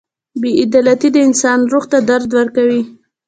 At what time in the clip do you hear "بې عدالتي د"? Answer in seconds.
0.41-1.17